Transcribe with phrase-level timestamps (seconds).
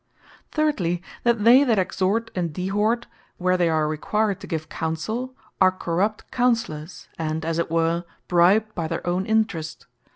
[0.51, 3.05] Thirdly, that they that Exhort and Dehort,
[3.37, 8.73] where they are required to give Counsell, are corrupt Counsellours, and as it were bribed
[8.73, 9.85] by their own interest.